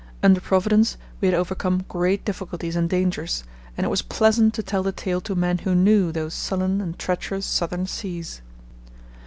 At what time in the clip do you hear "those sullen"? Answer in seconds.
6.11-6.81